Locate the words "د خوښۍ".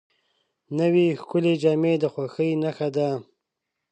1.99-2.51